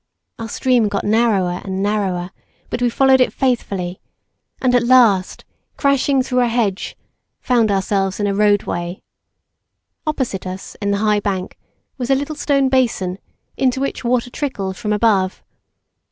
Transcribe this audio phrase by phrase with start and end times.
[0.39, 2.31] Our stream got narrower and narrower,
[2.71, 4.01] but we followed it faithfully,
[4.59, 5.45] and at last,
[5.77, 6.97] crashing through a hedge,
[7.39, 9.03] found ourselves in a roadway.
[10.07, 11.55] Opposite us in the high bank
[11.99, 13.19] was a little stone basin
[13.57, 15.43] into which water trickled from above.